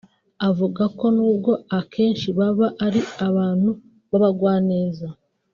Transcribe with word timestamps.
avuga 0.49 0.83
ko 0.97 1.05
nubwo 1.15 1.51
akenshi 1.79 2.27
baba 2.37 2.67
ari 2.85 3.01
abantu 3.27 3.69
b’abagwaneza 4.09 5.07